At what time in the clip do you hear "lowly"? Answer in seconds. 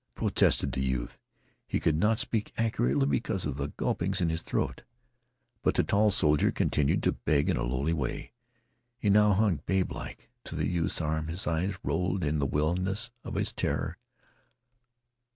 7.63-7.93